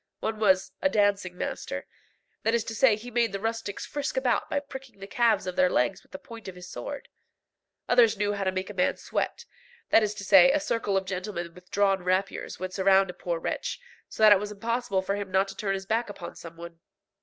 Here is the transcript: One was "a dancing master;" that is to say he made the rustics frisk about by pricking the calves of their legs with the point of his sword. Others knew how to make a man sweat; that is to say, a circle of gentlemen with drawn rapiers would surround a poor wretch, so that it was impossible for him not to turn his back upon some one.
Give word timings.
One 0.19 0.39
was 0.39 0.71
"a 0.81 0.89
dancing 0.89 1.37
master;" 1.37 1.85
that 2.41 2.55
is 2.55 2.63
to 2.63 2.73
say 2.73 2.95
he 2.95 3.11
made 3.11 3.31
the 3.33 3.39
rustics 3.39 3.85
frisk 3.85 4.17
about 4.17 4.49
by 4.49 4.59
pricking 4.59 4.97
the 4.99 5.05
calves 5.05 5.45
of 5.45 5.55
their 5.55 5.69
legs 5.69 6.01
with 6.01 6.11
the 6.11 6.17
point 6.17 6.47
of 6.47 6.55
his 6.55 6.67
sword. 6.67 7.07
Others 7.87 8.17
knew 8.17 8.33
how 8.33 8.43
to 8.43 8.51
make 8.51 8.71
a 8.71 8.73
man 8.73 8.97
sweat; 8.97 9.45
that 9.91 10.01
is 10.01 10.15
to 10.15 10.23
say, 10.23 10.51
a 10.51 10.59
circle 10.59 10.97
of 10.97 11.05
gentlemen 11.05 11.53
with 11.53 11.69
drawn 11.69 12.01
rapiers 12.03 12.57
would 12.59 12.73
surround 12.73 13.11
a 13.11 13.13
poor 13.13 13.37
wretch, 13.37 13.79
so 14.09 14.23
that 14.23 14.31
it 14.31 14.39
was 14.39 14.51
impossible 14.51 15.03
for 15.03 15.15
him 15.17 15.29
not 15.29 15.47
to 15.49 15.55
turn 15.55 15.75
his 15.75 15.85
back 15.85 16.09
upon 16.09 16.35
some 16.35 16.57
one. 16.57 16.79